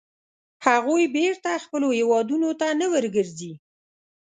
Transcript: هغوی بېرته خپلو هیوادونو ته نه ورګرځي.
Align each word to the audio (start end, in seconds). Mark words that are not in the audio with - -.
هغوی 0.67 1.03
بېرته 1.15 1.49
خپلو 1.63 1.87
هیوادونو 1.99 2.49
ته 2.59 2.67
نه 2.79 2.87
ورګرځي. 2.93 3.53